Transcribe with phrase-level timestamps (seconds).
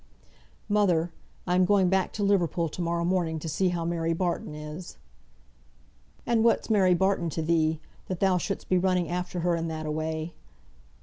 [0.67, 1.11] "Mother!
[1.45, 4.97] I am going back to Liverpool to morrow morning to see how Mary Barton is."
[6.25, 9.85] "And what's Mary Barton to thee, that thou shouldst be running after her in that
[9.85, 10.33] a way?"